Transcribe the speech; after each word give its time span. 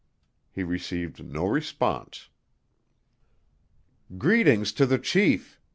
He 0.51 0.63
received 0.63 1.23
no 1.23 1.45
response. 1.45 2.29
"Greetings 4.17 4.71
to 4.71 4.87
the 4.87 4.97
chief. 4.97 5.61